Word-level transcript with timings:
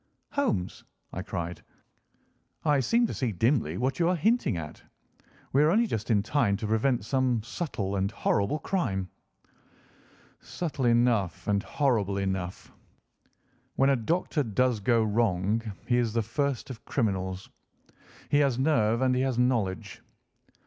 "Holmes," 0.31 0.83
I 1.13 1.21
cried, 1.21 1.63
"I 2.65 2.79
seem 2.79 3.05
to 3.05 3.13
see 3.13 3.31
dimly 3.31 3.77
what 3.77 3.99
you 3.99 4.09
are 4.09 4.15
hinting 4.15 4.57
at. 4.57 4.81
We 5.53 5.61
are 5.61 5.69
only 5.69 5.85
just 5.85 6.09
in 6.09 6.23
time 6.23 6.57
to 6.57 6.65
prevent 6.65 7.05
some 7.05 7.43
subtle 7.43 7.95
and 7.97 8.09
horrible 8.09 8.57
crime." 8.57 9.11
"Subtle 10.39 10.85
enough 10.85 11.47
and 11.47 11.61
horrible 11.61 12.17
enough. 12.17 12.71
When 13.75 13.91
a 13.91 13.95
doctor 13.95 14.41
does 14.41 14.79
go 14.79 15.03
wrong 15.03 15.61
he 15.85 15.97
is 15.97 16.13
the 16.13 16.23
first 16.23 16.71
of 16.71 16.83
criminals. 16.83 17.51
He 18.29 18.39
has 18.39 18.57
nerve 18.57 19.03
and 19.03 19.13
he 19.13 19.21
has 19.21 19.37
knowledge. 19.37 20.01